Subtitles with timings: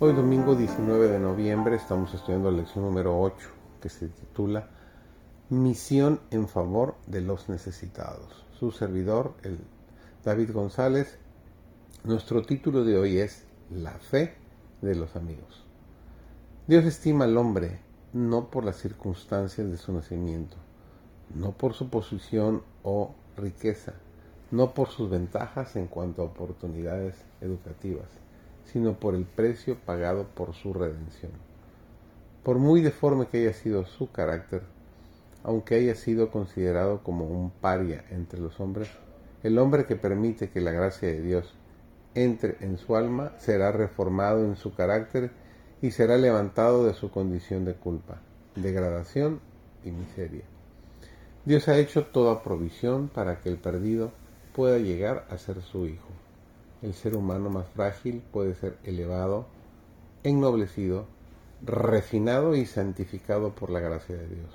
[0.00, 3.48] Hoy domingo 19 de noviembre estamos estudiando la lección número 8
[3.80, 4.68] que se titula
[5.50, 8.44] Misión en favor de los necesitados.
[8.58, 9.56] Su servidor, el
[10.24, 11.16] David González,
[12.02, 14.34] nuestro título de hoy es La fe
[14.82, 15.64] de los amigos.
[16.66, 17.78] Dios estima al hombre
[18.12, 20.56] no por las circunstancias de su nacimiento,
[21.36, 23.94] no por su posición o riqueza,
[24.50, 28.08] no por sus ventajas en cuanto a oportunidades educativas,
[28.66, 31.32] sino por el precio pagado por su redención.
[32.42, 34.62] Por muy deforme que haya sido su carácter,
[35.42, 38.88] aunque haya sido considerado como un paria entre los hombres,
[39.42, 41.54] el hombre que permite que la gracia de Dios
[42.14, 45.30] entre en su alma será reformado en su carácter
[45.82, 48.20] y será levantado de su condición de culpa,
[48.56, 49.40] degradación
[49.84, 50.44] y miseria.
[51.44, 54.12] Dios ha hecho toda provisión para que el perdido
[54.54, 56.13] pueda llegar a ser su hijo
[56.84, 59.46] el ser humano más frágil puede ser elevado,
[60.22, 61.06] ennoblecido,
[61.62, 64.50] refinado y santificado por la gracia de Dios.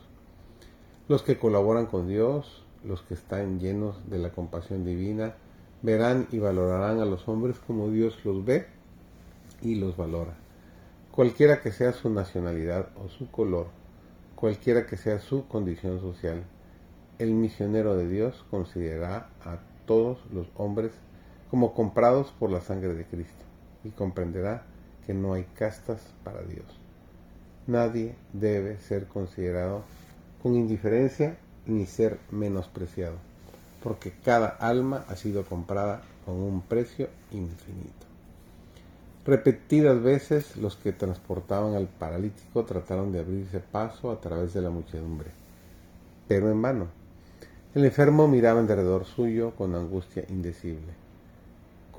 [1.07, 5.33] Los que colaboran con Dios, los que están llenos de la compasión divina,
[5.81, 8.67] verán y valorarán a los hombres como Dios los ve
[9.63, 10.35] y los valora.
[11.11, 13.69] Cualquiera que sea su nacionalidad o su color,
[14.35, 16.43] cualquiera que sea su condición social,
[17.17, 20.91] el misionero de Dios considerará a todos los hombres
[21.49, 23.43] como comprados por la sangre de Cristo,
[23.83, 24.63] y comprenderá
[25.05, 26.65] que no hay castas para Dios.
[27.67, 29.83] Nadie debe ser considerado
[30.41, 33.15] con indiferencia ni ser menospreciado,
[33.83, 38.05] porque cada alma ha sido comprada con un precio infinito.
[39.25, 44.69] Repetidas veces los que transportaban al paralítico trataron de abrirse paso a través de la
[44.69, 45.29] muchedumbre,
[46.27, 46.87] pero en vano.
[47.75, 51.08] El enfermo miraba en derredor suyo con angustia indecible.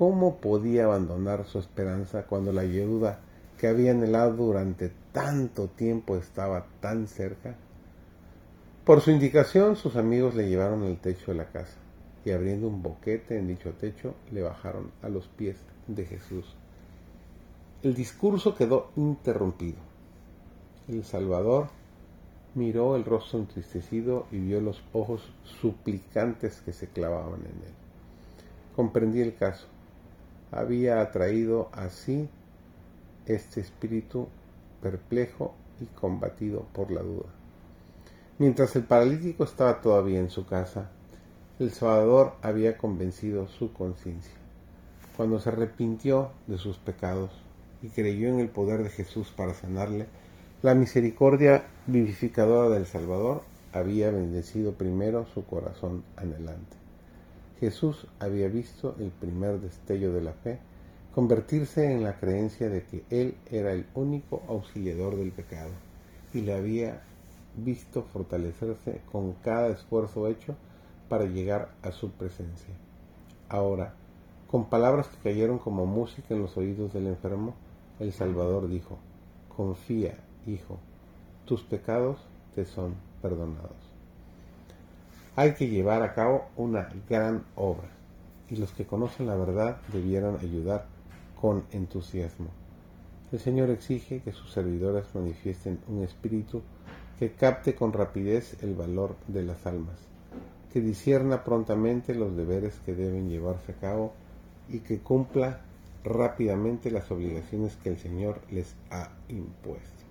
[0.01, 3.19] ¿Cómo podía abandonar su esperanza cuando la ayuda
[3.59, 7.55] que había anhelado durante tanto tiempo estaba tan cerca?
[8.83, 11.75] Por su indicación, sus amigos le llevaron al techo de la casa
[12.25, 16.55] y abriendo un boquete en dicho techo, le bajaron a los pies de Jesús.
[17.83, 19.77] El discurso quedó interrumpido.
[20.87, 21.67] El Salvador
[22.55, 25.31] miró el rostro entristecido y vio los ojos
[25.61, 27.73] suplicantes que se clavaban en él.
[28.75, 29.67] Comprendí el caso
[30.51, 32.29] había atraído así
[33.25, 34.27] este espíritu
[34.81, 37.29] perplejo y combatido por la duda.
[38.37, 40.89] Mientras el paralítico estaba todavía en su casa,
[41.59, 44.33] el Salvador había convencido su conciencia.
[45.15, 47.31] Cuando se arrepintió de sus pecados
[47.81, 50.07] y creyó en el poder de Jesús para sanarle,
[50.63, 56.80] la misericordia vivificadora del Salvador había bendecido primero su corazón anhelante.
[57.61, 60.57] Jesús había visto el primer destello de la fe
[61.13, 65.69] convertirse en la creencia de que Él era el único auxiliador del pecado
[66.33, 67.03] y le había
[67.55, 70.55] visto fortalecerse con cada esfuerzo hecho
[71.07, 72.73] para llegar a su presencia.
[73.47, 73.93] Ahora,
[74.47, 77.53] con palabras que cayeron como música en los oídos del enfermo,
[77.99, 78.97] el Salvador dijo,
[79.55, 80.17] Confía,
[80.47, 80.79] hijo,
[81.45, 82.17] tus pecados
[82.55, 83.90] te son perdonados
[85.35, 87.89] hay que llevar a cabo una gran obra
[88.49, 90.85] y los que conocen la verdad debieran ayudar
[91.39, 92.49] con entusiasmo.
[93.31, 96.61] El Señor exige que sus servidores manifiesten un espíritu
[97.17, 99.97] que capte con rapidez el valor de las almas,
[100.73, 104.13] que disierna prontamente los deberes que deben llevarse a cabo
[104.67, 105.61] y que cumpla
[106.03, 110.03] rápidamente las obligaciones que el Señor les ha impuesto.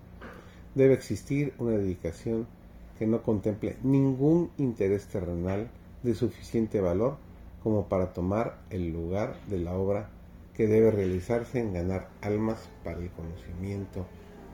[0.74, 2.46] Debe existir una dedicación
[3.00, 5.70] que no contemple ningún interés terrenal
[6.02, 7.16] de suficiente valor
[7.62, 10.10] como para tomar el lugar de la obra
[10.54, 14.04] que debe realizarse en ganar almas para el conocimiento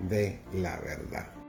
[0.08, 1.45] de la verdad.